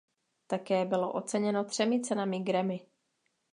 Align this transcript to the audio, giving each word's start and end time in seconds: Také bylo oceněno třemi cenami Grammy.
Také 0.47 0.85
bylo 0.85 1.13
oceněno 1.13 1.63
třemi 1.63 2.01
cenami 2.01 2.39
Grammy. 2.39 2.81